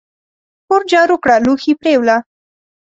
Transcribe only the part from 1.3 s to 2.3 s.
لوښي پریوله!